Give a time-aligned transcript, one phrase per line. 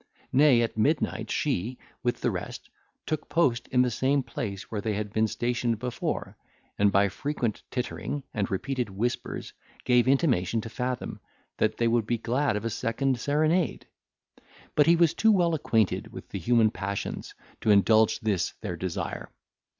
[0.33, 2.71] Nay, at midnight, she, with the rest,
[3.05, 6.35] took post in the same place where they had been stationed before;
[6.79, 9.53] and, by frequent tittering, and repeated whispers,
[9.83, 11.19] gave intimation to Fathom,
[11.57, 13.85] that they would be glad of a second serenade.
[14.73, 19.29] But he was too well acquainted with the human passions to indulge this their desire.